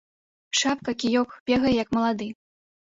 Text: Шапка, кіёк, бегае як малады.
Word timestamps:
Шапка, 0.61 0.91
кіёк, 1.03 1.39
бегае 1.51 1.73
як 1.83 1.89
малады. 2.01 2.33